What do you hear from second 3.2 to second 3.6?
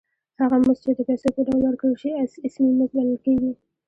کېږي